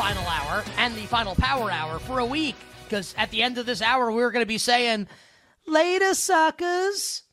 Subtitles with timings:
[0.00, 2.56] Final hour, and the final power hour for a week.
[2.84, 5.06] Because at the end of this hour, we're going to be saying,
[5.66, 7.24] later, suckers.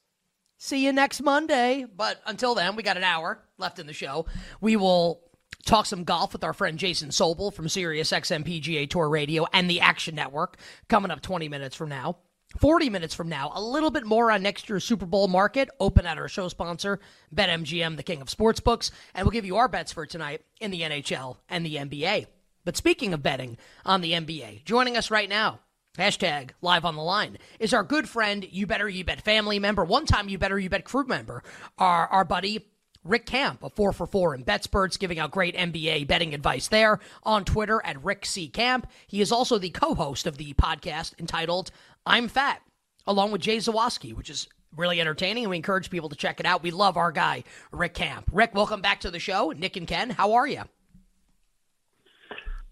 [0.58, 1.86] See you next Monday.
[1.96, 4.26] But until then, we got an hour left in the show.
[4.60, 5.22] We will
[5.66, 9.70] talk some golf with our friend Jason Sobel from Sirius XM PGA Tour Radio and
[9.70, 10.58] the Action Network
[10.90, 12.18] coming up 20 minutes from now.
[12.60, 16.06] 40 minutes from now, a little bit more on next year's Super Bowl market, open
[16.06, 17.00] at our show sponsor,
[17.34, 20.82] BetMGM, the king of sportsbooks, and we'll give you our bets for tonight in the
[20.82, 22.28] NHL and the NBA.
[22.68, 25.62] But speaking of betting on the NBA, joining us right now,
[25.98, 29.86] hashtag live on the line, is our good friend, You Better You Bet family member,
[29.86, 31.44] one time You Better You Bet crew member,
[31.78, 32.68] our, our buddy
[33.06, 37.00] Rick Camp a 4 for 4 and BetSperts, giving out great NBA betting advice there
[37.24, 38.50] on Twitter at Rick C.
[38.50, 38.86] Camp.
[39.08, 41.72] He is also the co host of the podcast entitled
[42.06, 42.62] I'm Fat,
[43.06, 46.46] along with Jay Zawoski, which is really entertaining, and we encourage people to check it
[46.46, 46.64] out.
[46.64, 48.30] We love our guy, Rick Camp.
[48.30, 49.54] Rick, welcome back to the show.
[49.56, 50.64] Nick and Ken, how are you?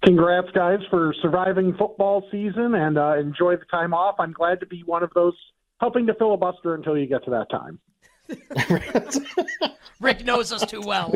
[0.06, 4.16] Congrats, guys, for surviving football season and uh, enjoy the time off.
[4.20, 5.34] I'm glad to be one of those
[5.80, 7.80] helping to filibuster until you get to that time.
[10.00, 11.12] Rick knows us too well.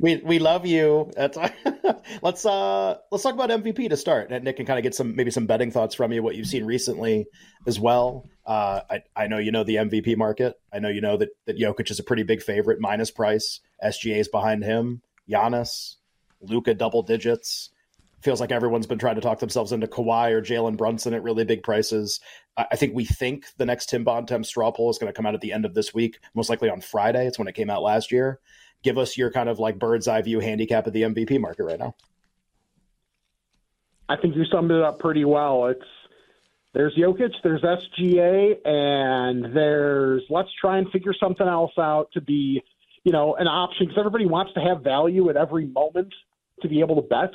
[0.00, 1.10] we we love you.
[1.14, 1.36] That's,
[2.22, 4.30] let's uh let's talk about MVP to start.
[4.30, 6.46] And Nick can kind of get some maybe some betting thoughts from you, what you've
[6.46, 7.26] seen recently
[7.66, 8.26] as well.
[8.46, 10.58] Uh, I I know you know the MVP market.
[10.72, 13.60] I know you know that that Jokic is a pretty big favorite, minus price.
[13.84, 15.02] SGA is behind him.
[15.28, 15.96] Giannis,
[16.40, 17.70] Luka, double digits.
[18.24, 21.44] Feels like everyone's been trying to talk themselves into Kawhi or Jalen Brunson at really
[21.44, 22.20] big prices.
[22.56, 25.34] I think we think the next Tim Bontemps straw poll is going to come out
[25.34, 27.26] at the end of this week, most likely on Friday.
[27.26, 28.40] It's when it came out last year.
[28.82, 31.78] Give us your kind of like bird's eye view handicap of the MVP market right
[31.78, 31.94] now.
[34.08, 35.66] I think you summed it up pretty well.
[35.66, 35.84] It's
[36.72, 42.62] there's Jokic, there's SGA, and there's let's try and figure something else out to be,
[43.04, 46.14] you know, an option because everybody wants to have value at every moment
[46.62, 47.32] to be able to bet.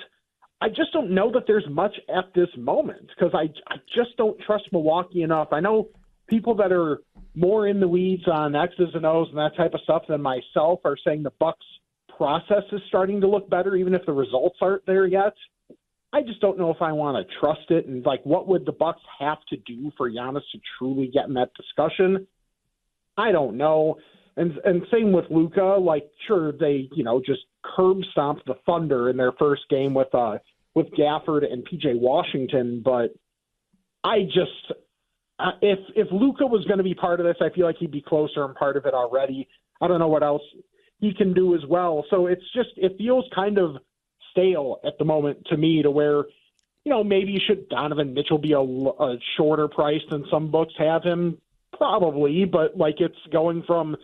[0.61, 4.39] I just don't know that there's much at this moment because I, I just don't
[4.41, 5.49] trust Milwaukee enough.
[5.51, 5.87] I know
[6.27, 7.01] people that are
[7.33, 10.81] more in the weeds on X's and O's and that type of stuff than myself
[10.83, 11.65] are saying the Bucks
[12.17, 15.33] process is starting to look better, even if the results aren't there yet.
[16.11, 17.85] I just don't know if I want to trust it.
[17.85, 21.35] And like, what would the Bucks have to do for Giannis to truly get in
[21.35, 22.27] that discussion?
[23.17, 23.97] I don't know.
[24.37, 25.77] And and same with Luka.
[25.79, 30.13] Like, sure, they you know just curb stomped the Thunder in their first game with
[30.13, 30.37] uh
[30.75, 33.13] with Gafford and PJ Washington, but
[34.03, 34.79] I just
[35.39, 37.91] uh, if if Luka was going to be part of this, I feel like he'd
[37.91, 39.47] be closer and part of it already.
[39.81, 40.41] I don't know what else
[40.99, 42.05] he can do as well.
[42.09, 43.77] So it's just it feels kind of
[44.31, 46.25] stale at the moment to me, to where
[46.85, 51.03] you know maybe should Donovan Mitchell be a, a shorter price than some books have
[51.03, 51.37] him?
[51.77, 53.95] Probably, but like it's going from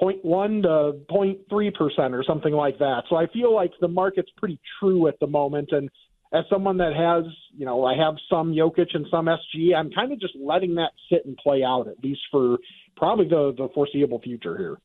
[0.00, 3.04] 0.1 to 0.3 percent or something like that.
[3.08, 5.68] So I feel like the market's pretty true at the moment.
[5.72, 5.88] And
[6.32, 7.24] as someone that has,
[7.56, 10.90] you know, I have some Jokic and some SG, I'm kind of just letting that
[11.10, 12.58] sit and play out at least for
[12.96, 14.78] probably the, the foreseeable future here.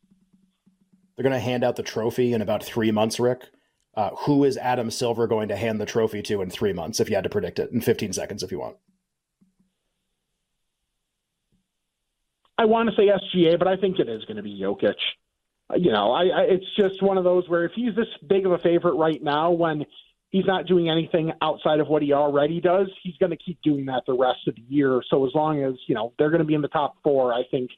[1.15, 3.49] They're going to hand out the trophy in about three months, Rick.
[3.93, 7.09] Uh, who is Adam Silver going to hand the trophy to in three months, if
[7.09, 8.77] you had to predict it, in 15 seconds, if you want?
[12.61, 14.93] I want to say SGA, but I think it is going to be Jokic.
[15.71, 18.45] Uh, You know, I, I it's just one of those where if he's this big
[18.45, 19.83] of a favorite right now, when
[20.29, 23.85] he's not doing anything outside of what he already does, he's going to keep doing
[23.85, 25.01] that the rest of the year.
[25.09, 27.41] So as long as you know they're going to be in the top four, I
[27.49, 27.71] think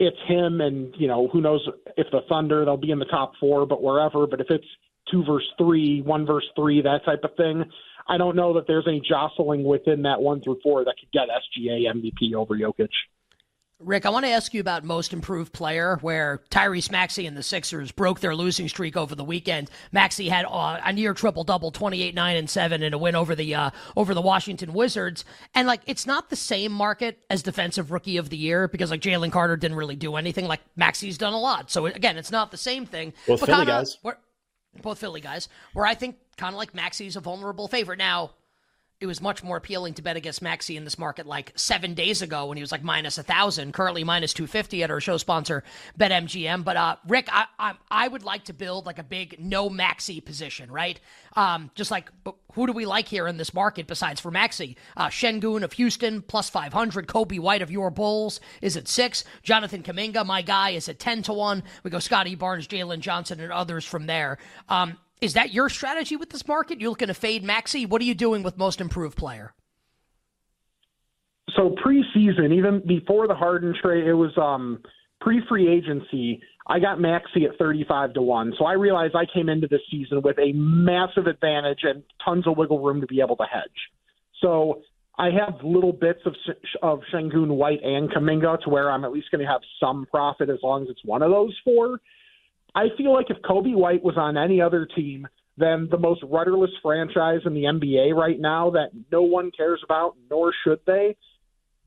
[0.00, 1.64] it's him, and you know who knows
[1.96, 4.26] if the Thunder they'll be in the top four, but wherever.
[4.26, 4.66] But if it's
[5.12, 7.64] two versus three, one versus three, that type of thing,
[8.08, 11.28] I don't know that there's any jostling within that one through four that could get
[11.28, 12.88] SGA MVP over Jokic.
[13.80, 17.44] Rick, I want to ask you about most improved player, where Tyrese Maxey and the
[17.44, 19.70] Sixers broke their losing streak over the weekend.
[19.92, 23.36] Maxey had uh, a near triple double, 28, 9, and 7 in a win over
[23.36, 25.24] the uh, over the Washington Wizards.
[25.54, 29.00] And like it's not the same market as defensive rookie of the year because like
[29.00, 30.46] Jalen Carter didn't really do anything.
[30.46, 31.70] Like Maxey's done a lot.
[31.70, 33.12] So again, it's not the same thing.
[33.28, 33.98] Both Philly kinda, guys.
[34.82, 35.48] Both Philly guys.
[35.72, 37.98] Where I think kind of like Maxey's a vulnerable favorite.
[37.98, 38.32] Now,
[39.00, 42.20] it was much more appealing to bet against Maxey in this market like seven days
[42.20, 45.16] ago when he was like minus a thousand, currently minus two fifty at our show
[45.16, 45.62] sponsor
[45.98, 46.64] BetMGM.
[46.64, 50.20] But uh, Rick, I, I, I would like to build like a big no Maxey
[50.20, 50.98] position, right?
[51.36, 52.10] Um, just like
[52.54, 54.76] who do we like here in this market besides for Maxey?
[54.96, 57.06] Uh, Sengun of Houston plus five hundred.
[57.06, 59.22] Coby White of your Bulls is at six.
[59.44, 61.62] Jonathan Kuminga, my guy, is at ten to one.
[61.84, 64.38] We go Scottie Barnes, Jalen Johnson, and others from there.
[64.68, 66.80] Um, is that your strategy with this market?
[66.80, 67.86] You're looking to fade Maxey.
[67.86, 69.54] What are you doing with most improved player?
[71.56, 74.80] So preseason, even before the Harden trade, it was um,
[75.20, 76.40] pre-free agency.
[76.66, 78.54] I got Maxey at 35 to 1.
[78.58, 82.56] So I realized I came into this season with a massive advantage and tons of
[82.56, 83.70] wiggle room to be able to hedge.
[84.40, 84.82] So
[85.18, 86.34] I have little bits of
[86.82, 90.48] of Sengun, White, and Kuminga to where I'm at least going to have some profit
[90.48, 91.98] as long as it's one of those four.
[92.74, 95.26] I feel like if Coby White was on any other team
[95.56, 100.14] than the most rudderless franchise in the NBA right now that no one cares about,
[100.30, 101.16] nor should they,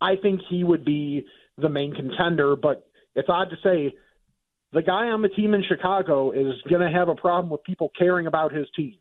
[0.02, 1.26] I think he would be
[1.58, 2.56] the main contender.
[2.56, 2.86] But
[3.16, 3.96] it's odd to say
[4.74, 7.92] the guy on the team in Chicago is going to have a problem with people
[7.98, 8.98] caring about his team.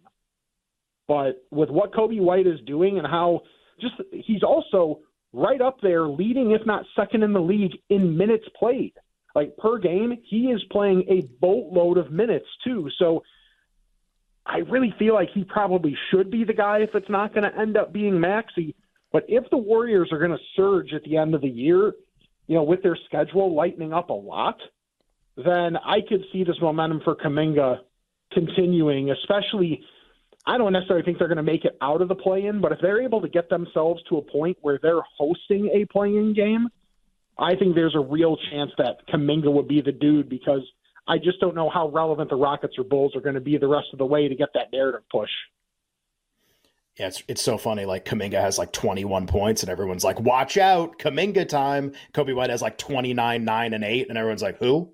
[1.09, 3.41] But with what Coby White is doing and how
[3.81, 5.01] just he's also
[5.33, 8.93] right up there leading, if not second in the league in minutes played.
[9.35, 12.89] Like per game, he is playing a boatload of minutes too.
[12.99, 13.23] So
[14.45, 17.59] I really feel like he probably should be the guy if it's not going to
[17.59, 18.75] end up being Maxey.
[19.13, 21.93] But if the Warriors are going to surge at the end of the year,
[22.47, 24.61] you know, with their schedule lightening up a lot,
[25.37, 27.81] then I could see this momentum for Kuminga
[28.33, 29.85] continuing, especially
[30.47, 32.73] I don't necessarily think they're going to make it out of the play in, but
[32.73, 36.33] if they're able to get themselves to a point where they're hosting a play in
[36.33, 36.69] game,
[37.41, 40.61] I think there's a real chance that Kuminga would be the dude because
[41.09, 43.67] I just don't know how relevant the Rockets or Bulls are going to be the
[43.67, 45.31] rest of the way to get that narrative push.
[46.99, 47.87] Yeah, it's it's so funny.
[47.87, 52.51] Like Kuminga has like 21 points, and everyone's like, "Watch out, Kuminga time." Coby White
[52.51, 54.93] has like 29, nine, and eight, and everyone's like, "Who?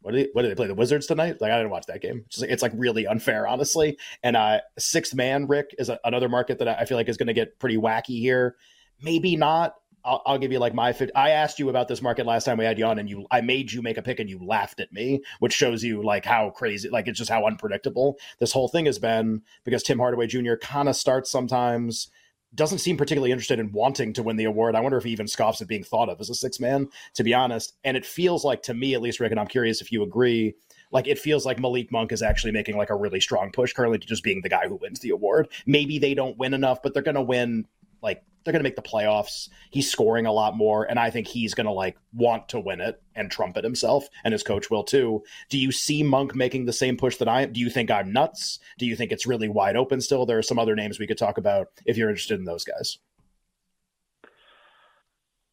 [0.00, 0.68] What did, they, what did they play?
[0.68, 1.40] The Wizards tonight?
[1.40, 2.22] Like I didn't watch that game.
[2.26, 3.98] It's, it's like really unfair, honestly.
[4.22, 7.26] And uh, sixth man Rick is a, another market that I feel like is going
[7.26, 8.56] to get pretty wacky here.
[9.02, 9.74] Maybe not.
[10.08, 10.94] I'll, I'll, give you like my.
[11.14, 13.42] I asked you about this market last time we had you on, and you, I
[13.42, 16.50] made you make a pick, and you laughed at me, which shows you like how
[16.50, 19.42] crazy, like it's just how unpredictable this whole thing has been.
[19.64, 20.54] Because Tim Hardaway Jr.
[20.54, 22.08] kind of starts sometimes,
[22.54, 24.74] doesn't seem particularly interested in wanting to win the award.
[24.74, 27.22] I wonder if he even scoffs at being thought of as a six man, to
[27.22, 27.74] be honest.
[27.84, 30.54] And it feels like to me, at least, Rick, and I'm curious if you agree.
[30.90, 33.98] Like it feels like Malik Monk is actually making like a really strong push currently
[33.98, 35.48] to just being the guy who wins the award.
[35.66, 37.66] Maybe they don't win enough, but they're going to win
[38.02, 39.48] like they're going to make the playoffs.
[39.70, 42.80] He's scoring a lot more, and I think he's going to like want to win
[42.80, 45.22] it and trumpet himself, and his coach will too.
[45.50, 47.52] Do you see Monk making the same push that I am?
[47.52, 48.58] Do you think I'm nuts?
[48.78, 50.24] Do you think it's really wide open still?
[50.24, 52.98] There are some other names we could talk about if you're interested in those guys.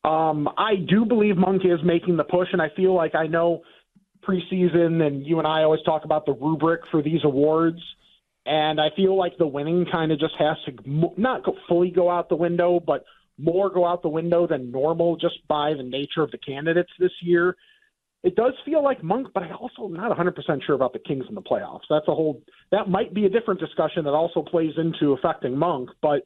[0.06, 3.64] Um, I do believe Monk is making the push, and I feel like I know
[4.26, 7.82] preseason, and you and I always talk about the rubric for these awards
[8.46, 12.30] and I feel like the winning kind of just has to not fully go out
[12.30, 13.06] the window, but
[13.38, 17.12] more go out the window than normal just by the nature of the candidates this
[17.22, 17.56] year.
[18.24, 21.26] It does feel like Monk, but I also am not 100% sure about the Kings
[21.30, 21.84] in the playoffs.
[21.90, 25.90] That's a whole that might be a different discussion that also plays into affecting Monk,
[26.02, 26.24] but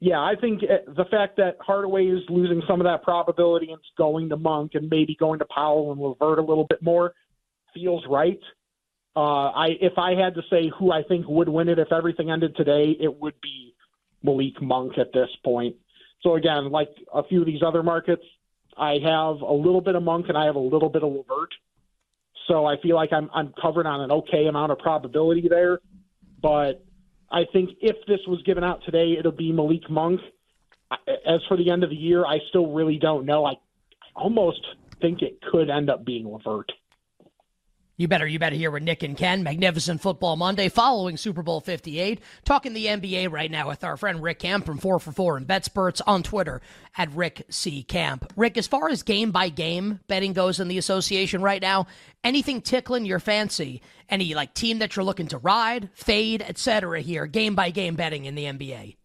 [0.00, 3.80] yeah, I think eh, the fact that Hardaway is losing some of that probability and
[3.96, 7.14] going to Monk and maybe going to Powell and LeVert a little bit more
[7.72, 8.40] feels right.
[9.16, 12.30] Uh, I if I had to say who I think would win it if everything
[12.30, 13.74] ended today, it would be
[14.22, 15.76] Malik Monk at this point.
[16.22, 18.24] So again, like a few of these other markets,
[18.76, 21.50] I have a little bit of Monk and I have a little bit of LeVert.
[22.48, 25.80] So I feel like I'm I'm covered on an okay amount of probability there.
[26.42, 26.84] But
[27.30, 30.20] I think if this was given out today, it'll be Malik Monk.
[31.26, 33.44] As for the end of the year, I still really don't know.
[33.44, 33.54] I
[34.14, 34.60] almost
[35.00, 36.70] think it could end up being LeVert.
[37.96, 39.44] You better, you better hear with Nick and Ken.
[39.44, 42.20] Magnificent Football Monday following Super Bowl 58.
[42.44, 45.46] Talking the NBA right now with our friend Rick Camp from 4 for 4 and
[45.46, 46.60] BetSperts on Twitter
[46.96, 47.84] at Rick C.
[47.84, 48.32] Camp.
[48.34, 51.86] Rick, as far as game by game betting goes in the association right now,
[52.24, 53.80] anything tickling your fancy?
[54.08, 57.00] Any like team that you're looking to ride, fade, etc.
[57.00, 58.96] here, game by game betting in the NBA?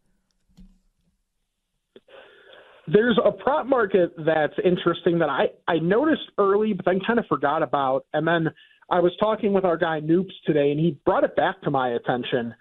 [2.91, 7.25] There's a prop market that's interesting that I, I noticed early, but then kind of
[7.27, 8.07] forgot about.
[8.13, 8.49] And then
[8.91, 11.89] I was talking with our guy Noops today, and he brought it back to my
[11.89, 12.53] attention.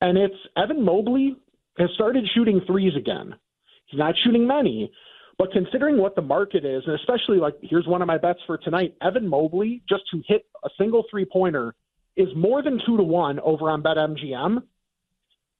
[0.00, 1.36] And it's Evan Mobley
[1.78, 3.34] has started shooting threes again.
[3.86, 4.90] He's not shooting many,
[5.38, 8.56] but considering what the market is, and especially like here's one of my bets for
[8.58, 11.74] tonight, Evan Mobley just to hit a single three pointer
[12.16, 14.62] is more than two to one over on BetMGM.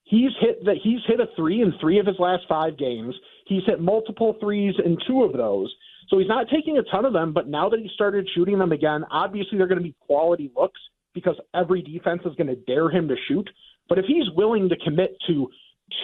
[0.05, 3.15] He's hit that he's hit a three in three of his last five games.
[3.47, 5.75] He's hit multiple threes in two of those.
[6.09, 8.73] So he's not taking a ton of them, but now that he started shooting them
[8.73, 10.81] again, obviously they're going to be quality looks
[11.15, 13.49] because every defense is going to dare him to shoot.
[13.89, 15.49] But if he's willing to commit to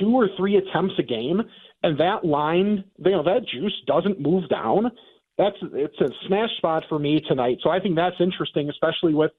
[0.00, 1.42] two or three attempts a game,
[1.82, 4.90] and that line, you know, that juice doesn't move down,
[5.38, 7.58] that's it's a smash spot for me tonight.
[7.62, 9.32] So I think that's interesting, especially with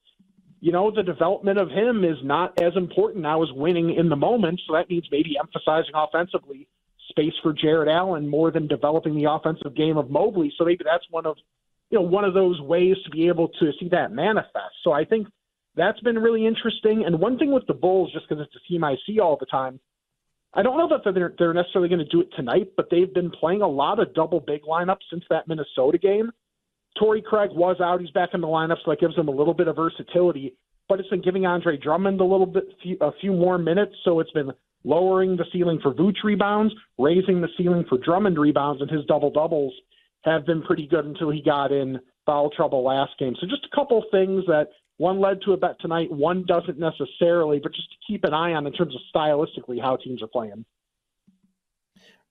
[0.63, 4.15] you know, the development of him is not as important now as winning in the
[4.15, 4.62] moment.
[4.65, 6.70] So that means maybe emphasizing offensively
[7.10, 10.53] space for Jarrett Allen more than developing the offensive game of Mobley.
[10.57, 11.38] So maybe that's one of,
[11.89, 14.75] you know, one of those ways to be able to see that manifest.
[14.83, 15.27] So I think
[15.75, 17.03] that's been really interesting.
[17.05, 19.45] And one thing with the Bulls, just because it's a team I see all the
[19.45, 19.79] time,
[20.53, 23.31] I don't know that they're, they're necessarily going to do it tonight, but they've been
[23.31, 26.31] playing a lot of double big lineups since that Minnesota game.
[27.00, 28.01] Torrey Craig was out.
[28.01, 30.55] He's back in the lineup, so that gives him a little bit of versatility.
[30.89, 32.65] But it's been giving Andre Drummond a little bit,
[33.01, 33.93] a few more minutes.
[34.03, 34.51] So it's been
[34.83, 39.31] lowering the ceiling for Vooch rebounds, raising the ceiling for Drummond rebounds, and his double
[39.31, 39.73] doubles
[40.23, 43.35] have been pretty good until he got in foul trouble last game.
[43.39, 47.59] So just a couple things that one led to a bet tonight, one doesn't necessarily,
[47.61, 50.65] but just to keep an eye on in terms of stylistically how teams are playing.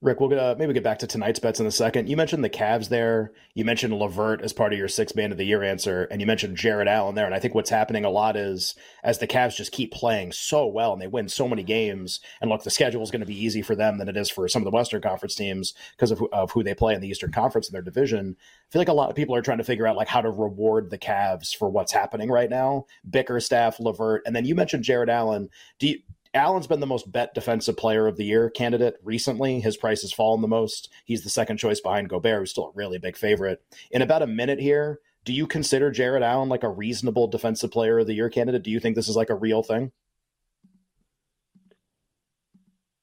[0.03, 2.09] Rick, we'll uh, maybe get back to tonight's bets in a second.
[2.09, 3.31] You mentioned the Cavs there.
[3.53, 6.27] You mentioned LeVert as part of your six man of the year answer, and you
[6.27, 7.25] mentioned Jarrett Allen there.
[7.25, 10.67] And I think what's happening a lot is as the Cavs just keep playing so
[10.67, 12.19] well and they win so many games.
[12.41, 14.45] And look, the schedule is going to be easy for them than it is for
[14.49, 17.31] some of the Western Conference teams because of, of who they play in the Eastern
[17.31, 18.35] Conference in their division.
[18.37, 20.29] I feel like a lot of people are trying to figure out like how to
[20.29, 22.87] reward the Cavs for what's happening right now.
[23.09, 25.49] Bickerstaff, LeVert, and then you mentioned Jarrett Allen.
[25.79, 25.99] Do you,
[26.33, 29.59] Allen's been the most bet defensive player of the year candidate recently.
[29.59, 30.89] His price has fallen the most.
[31.05, 33.61] He's the second choice behind Gobert, who's still a really big favorite.
[33.91, 37.99] In about a minute here, do you consider Jarrett Allen like a reasonable defensive player
[37.99, 38.63] of the year candidate?
[38.63, 39.91] Do you think this is like a real thing?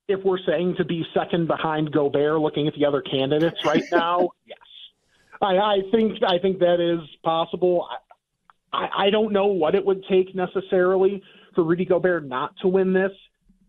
[0.09, 4.31] If we're saying to be second behind Gobert, looking at the other candidates right now,
[4.45, 4.59] yes,
[5.41, 7.89] I, I think I think that is possible.
[8.73, 11.23] I, I don't know what it would take necessarily
[11.54, 13.12] for Rudy Gobert not to win this,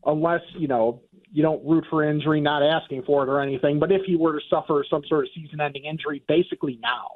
[0.05, 3.79] unless you know you don't root for injury, not asking for it or anything.
[3.79, 7.11] But if he were to suffer some sort of season-ending injury, basically now,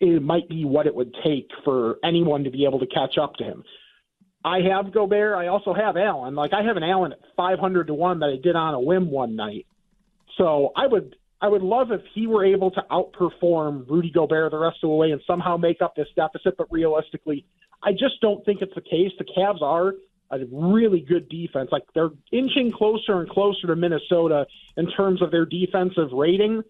[0.00, 3.34] it might be what it would take for anyone to be able to catch up
[3.36, 3.64] to him.
[4.44, 5.36] I have Gobert.
[5.36, 6.34] I also have Allen.
[6.34, 9.10] Like I have an Allen at 500 to one that I did on a whim
[9.10, 9.66] one night.
[10.38, 14.58] So I would I would love if he were able to outperform Rudy Gobert the
[14.58, 16.56] rest of the way and somehow make up this deficit.
[16.56, 17.44] But realistically,
[17.82, 19.12] I just don't think it's the case.
[19.18, 19.94] The Cavs are
[20.30, 21.68] a really good defense.
[21.70, 26.62] Like they're inching closer and closer to Minnesota in terms of their defensive rating.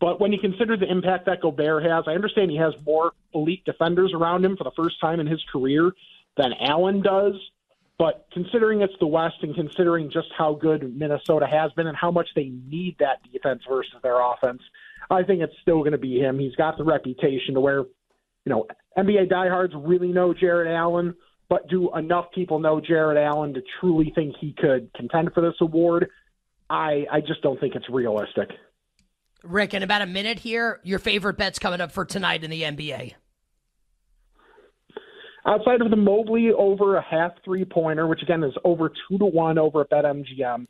[0.00, 3.64] But when you consider the impact that Gobert has, I understand he has more elite
[3.64, 5.92] defenders around him for the first time in his career
[6.36, 7.34] than Allen does.
[7.98, 12.10] But considering it's the West and considering just how good Minnesota has been and how
[12.10, 14.60] much they need that defense versus their offense,
[15.08, 16.38] I think it's still going to be him.
[16.38, 21.14] He's got the reputation to where, you know, NBA diehards really know Jarrett Allen,
[21.48, 25.54] but do enough people know Jarrett Allen to truly think he could contend for this
[25.60, 26.08] award?
[26.68, 28.50] I I just don't think it's realistic.
[29.44, 32.62] Rick, in about a minute here, your favorite bets coming up for tonight in the
[32.62, 33.14] NBA.
[35.44, 39.24] Outside of the Mobley over a half three pointer, which again is over two to
[39.24, 40.68] one over at BetMGM,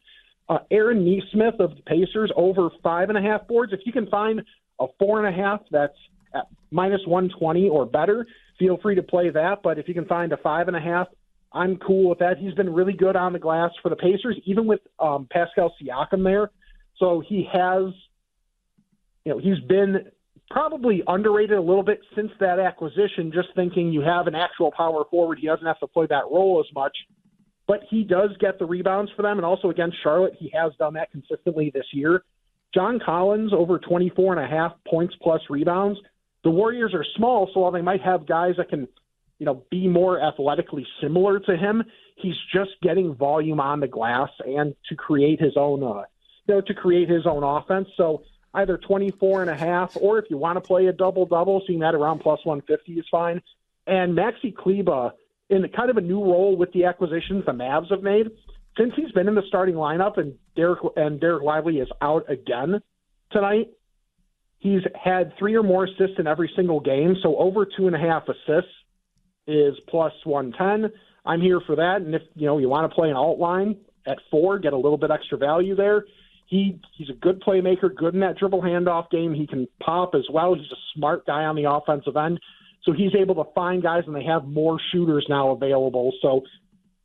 [0.48, 3.72] uh, Aaron Nesmith of the Pacers over five and a half boards.
[3.72, 4.42] If you can find
[4.80, 5.96] a four and a half that's
[6.34, 8.26] at minus 120 or better,
[8.58, 9.62] feel free to play that.
[9.62, 11.08] But if you can find a five and a half,
[11.52, 12.38] I'm cool with that.
[12.38, 16.24] He's been really good on the glass for the Pacers, even with um, Pascal Siakam
[16.24, 16.50] there.
[16.98, 17.92] So he has,
[19.24, 20.06] you know, he's been
[20.50, 25.04] probably underrated a little bit since that acquisition, just thinking you have an actual power
[25.10, 25.38] forward.
[25.40, 26.96] He doesn't have to play that role as much,
[27.66, 29.38] but he does get the rebounds for them.
[29.38, 32.24] And also against Charlotte, he has done that consistently this year.
[32.74, 35.98] John Collins over 24 and a half points plus rebounds.
[36.44, 38.88] The Warriors are small, so while they might have guys that can,
[39.38, 41.84] you know, be more athletically similar to him,
[42.16, 46.02] he's just getting volume on the glass and to create his own, uh,
[46.46, 47.88] you know, to create his own offense.
[47.96, 51.62] So either 24 and a half, or if you want to play a double double,
[51.66, 53.40] seeing that around plus 150 is fine.
[53.86, 55.12] And Maxi Kleber
[55.50, 58.30] in the kind of a new role with the acquisitions the Mavs have made.
[58.78, 62.80] Since he's been in the starting lineup and Dereck and Dereck Lively is out again,
[63.30, 63.68] tonight.
[64.62, 67.98] He's had three or more assists in every single game, so over two and a
[67.98, 68.70] half assists
[69.48, 70.88] is plus 110.
[71.26, 71.96] I'm here for that.
[71.96, 73.76] And if you know you want to play an alt line
[74.06, 76.04] at four, get a little bit extra value there.
[76.46, 79.34] He he's a good playmaker, good in that dribble handoff game.
[79.34, 80.54] He can pop as well.
[80.54, 82.38] He's a smart guy on the offensive end.
[82.84, 86.12] So he's able to find guys, and they have more shooters now available.
[86.22, 86.42] So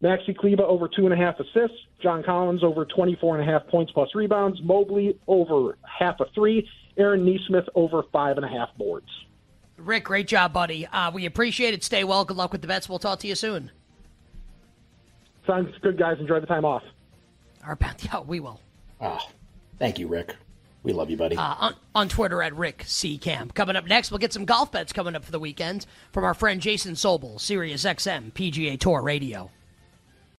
[0.03, 1.77] Maxi Kleber over two and a half assists.
[2.01, 4.61] John Collins over 24 and a half points plus rebounds.
[4.61, 6.67] Mobley over half a three.
[6.97, 9.07] Aaron Nesmith over five and a half boards.
[9.77, 10.85] Rick, great job, buddy.
[10.87, 11.83] Uh, we appreciate it.
[11.83, 12.25] Stay well.
[12.25, 12.89] Good luck with the bets.
[12.89, 13.71] We'll talk to you soon.
[15.45, 16.17] Sounds good, guys.
[16.19, 16.83] Enjoy the time off.
[17.63, 18.09] Our bounty.
[18.13, 18.59] Yeah, we will.
[19.01, 19.19] Oh,
[19.79, 20.35] thank you, Rick.
[20.83, 21.35] We love you, buddy.
[21.35, 23.49] Uh, on, on Twitter at Rick C Cam.
[23.51, 26.33] Coming up next, we'll get some golf bets coming up for the weekend from our
[26.33, 29.51] friend Jason Sobel, Sirius XM PGA Tour Radio.